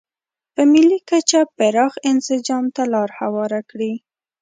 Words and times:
په 0.53 0.61
ملي 0.71 0.99
کچه 1.09 1.39
پراخ 1.57 1.93
انسجام 2.11 2.65
ته 2.75 2.83
لار 2.93 3.09
هواره 3.19 3.61
کړي. 3.69 3.93